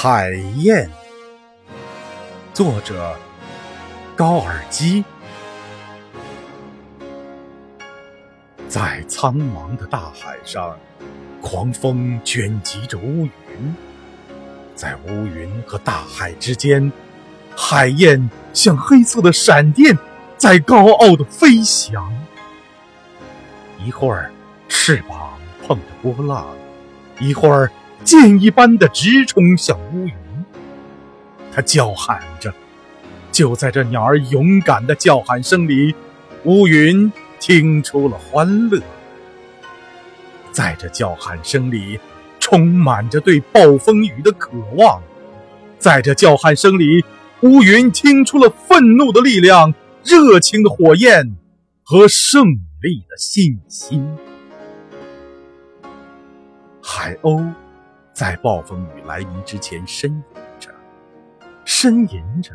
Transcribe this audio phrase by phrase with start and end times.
[0.00, 0.88] 海燕，
[2.54, 3.18] 作者
[4.14, 5.04] 高尔基。
[8.68, 10.78] 在苍茫的大海上，
[11.42, 13.74] 狂风卷集着乌云，
[14.76, 16.92] 在乌云和大海之间，
[17.56, 19.98] 海燕像黑色的闪电，
[20.36, 22.08] 在高傲的飞翔。
[23.84, 24.30] 一会儿，
[24.68, 25.36] 翅膀
[25.66, 26.44] 碰着波浪；
[27.18, 27.68] 一会儿。
[28.04, 30.14] 箭一般的直冲向乌云，
[31.52, 32.52] 它叫喊着。
[33.30, 35.94] 就在这鸟儿勇敢的叫喊声里，
[36.44, 38.80] 乌云听出了欢乐。
[40.50, 42.00] 在这叫喊声里，
[42.40, 45.00] 充满着对暴风雨的渴望。
[45.78, 47.04] 在这叫喊声里，
[47.42, 51.36] 乌云听出了愤怒的力量、热情的火焰
[51.84, 52.44] 和胜
[52.82, 54.04] 利的信心。
[56.82, 57.52] 海鸥。
[58.18, 60.22] 在暴风雨来临之前呻吟
[60.58, 60.70] 着，
[61.64, 62.50] 呻吟着。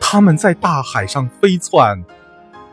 [0.00, 2.04] 他们在大海上飞窜，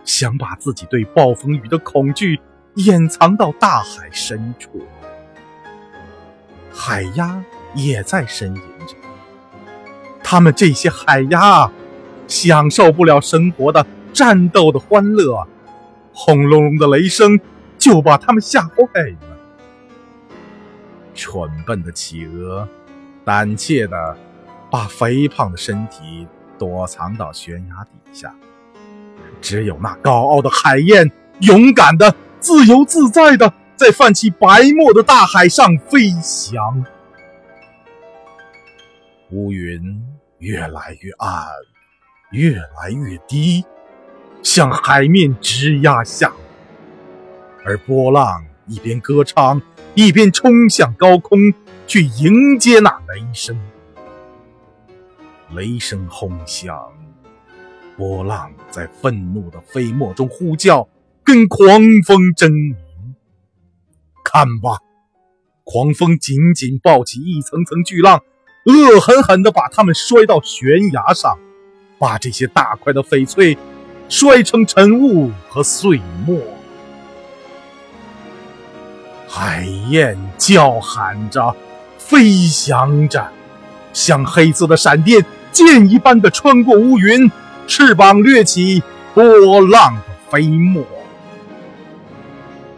[0.04, 2.42] 想把自己对暴风雨的恐惧
[2.74, 4.82] 掩藏到大海深处。
[6.74, 7.40] 海鸭
[7.76, 8.56] 也在呻吟
[8.88, 8.96] 着，
[10.24, 11.70] 他们这些海鸭
[12.28, 15.48] 享受不了生活的战斗的欢乐，
[16.16, 17.40] 轰隆隆的雷声
[17.78, 18.82] 就把他们吓坏
[19.22, 19.29] 了。
[21.30, 22.68] 蠢笨的企鹅，
[23.24, 24.18] 胆怯地
[24.72, 26.28] 把肥胖的身体
[26.58, 28.34] 躲藏到悬崖底下。
[29.40, 36.84] 只有那高傲的海燕，勇敢的、自由自在的，在泛起白沫的大海上飞翔。
[39.30, 40.04] 乌云
[40.40, 41.46] 越来越暗，
[42.32, 43.64] 越来越低，
[44.42, 46.34] 向海面直压下，
[47.64, 49.62] 而波浪一边歌唱。
[49.96, 51.54] 一边冲向高空，
[51.88, 53.60] 去迎接那雷声。
[55.56, 56.78] 雷声轰响，
[57.98, 60.88] 波浪在愤怒的飞沫中呼叫，
[61.24, 62.76] 跟狂风争鸣。
[64.24, 64.78] 看吧，
[65.64, 68.22] 狂风紧紧抱起一层层巨浪，
[68.66, 71.38] 恶狠狠地把它们摔到悬崖上，
[71.98, 73.58] 把这些大块的翡翠
[74.08, 76.40] 摔成尘雾和碎末。
[79.32, 81.56] 海燕叫喊着，
[82.00, 83.30] 飞翔着，
[83.94, 87.32] 像黑色的闪电，箭一般的穿过乌云，
[87.68, 88.82] 翅膀掠起
[89.14, 89.24] 波
[89.62, 90.02] 浪的
[90.32, 90.84] 飞沫。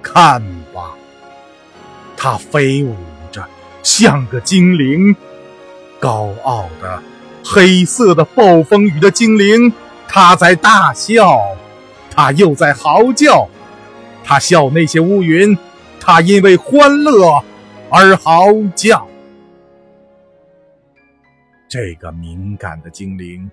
[0.01, 0.41] 看
[0.73, 0.91] 吧，
[2.17, 2.97] 它飞舞
[3.31, 3.41] 着，
[3.81, 5.15] 像个精灵，
[6.01, 7.01] 高傲的
[7.45, 9.71] 黑色的暴风雨的精灵。
[10.09, 11.39] 它在大笑，
[12.13, 13.47] 它又在嚎叫，
[14.25, 15.57] 它笑那些乌云。
[16.03, 17.43] 他因为欢乐
[17.91, 19.07] 而嚎叫。
[21.69, 23.49] 这个敏感的精灵，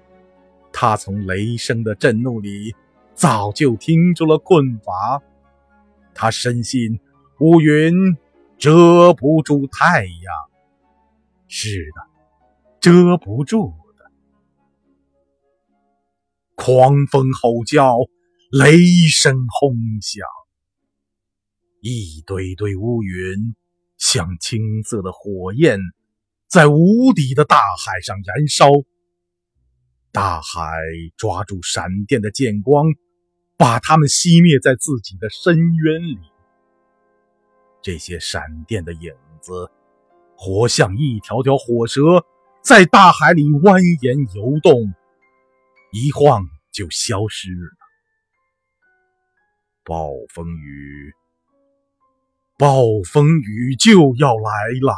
[0.72, 2.74] 他从雷声的震怒里
[3.14, 5.22] 早就听出了困乏。
[6.14, 6.98] 他深信
[7.38, 8.16] 乌云
[8.56, 10.34] 遮不住太阳。
[11.48, 12.00] 是的，
[12.80, 14.04] 遮不住的。
[16.56, 17.98] 狂风吼叫，
[18.50, 20.26] 雷声轰响。
[21.80, 23.54] 一堆堆乌云，
[23.98, 25.78] 像青色的火焰，
[26.48, 28.70] 在无底的大海上燃烧。
[30.10, 30.76] 大海
[31.16, 32.86] 抓住闪电的剑光，
[33.56, 36.18] 把它们熄灭在自己的深渊里。
[37.80, 39.70] 这些闪电的影子，
[40.36, 42.24] 活像一条条火蛇，
[42.60, 44.92] 在大海里蜿蜒游动，
[45.92, 47.70] 一晃就消失了。
[49.84, 51.14] 暴风雨。
[52.58, 54.50] 暴风雨就要来
[54.82, 54.92] 了。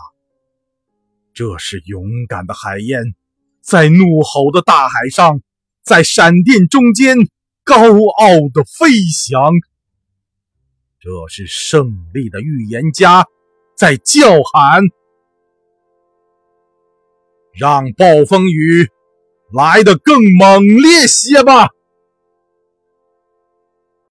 [1.34, 3.14] 这是勇敢的海燕，
[3.60, 5.42] 在怒吼的大海上，
[5.82, 7.18] 在闪电中间
[7.62, 9.52] 高傲的飞翔。
[10.98, 13.26] 这是胜利的预言家，
[13.76, 14.82] 在叫喊：
[17.52, 18.88] 让暴风雨
[19.52, 21.68] 来得更猛烈些吧！